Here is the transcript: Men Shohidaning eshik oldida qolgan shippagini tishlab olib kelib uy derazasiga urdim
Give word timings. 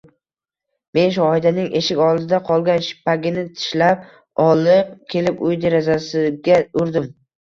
Men 0.97 1.11
Shohidaning 1.15 1.67
eshik 1.79 1.99
oldida 2.05 2.39
qolgan 2.47 2.81
shippagini 2.87 3.43
tishlab 3.59 4.01
olib 4.45 4.89
kelib 5.15 5.43
uy 5.51 5.59
derazasiga 5.67 6.57
urdim 6.85 7.07